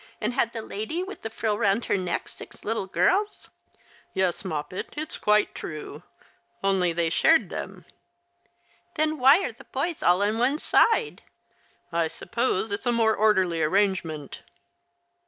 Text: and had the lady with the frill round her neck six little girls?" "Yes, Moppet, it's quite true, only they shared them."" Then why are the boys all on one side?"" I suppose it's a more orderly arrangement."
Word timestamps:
and 0.19 0.33
had 0.33 0.51
the 0.51 0.63
lady 0.63 1.03
with 1.03 1.21
the 1.21 1.29
frill 1.29 1.59
round 1.59 1.85
her 1.85 1.95
neck 1.95 2.27
six 2.27 2.65
little 2.65 2.87
girls?" 2.87 3.51
"Yes, 4.15 4.43
Moppet, 4.43 4.95
it's 4.97 5.15
quite 5.15 5.53
true, 5.53 6.01
only 6.63 6.91
they 6.91 7.11
shared 7.11 7.51
them."" 7.51 7.85
Then 8.95 9.19
why 9.19 9.43
are 9.43 9.51
the 9.53 9.65
boys 9.65 10.01
all 10.01 10.23
on 10.23 10.39
one 10.39 10.57
side?"" 10.57 11.21
I 11.91 12.07
suppose 12.07 12.71
it's 12.71 12.87
a 12.87 12.91
more 12.91 13.13
orderly 13.15 13.61
arrangement." 13.61 14.41